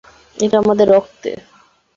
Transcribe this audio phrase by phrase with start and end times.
[0.37, 1.31] এটা আমাদের রক্তে।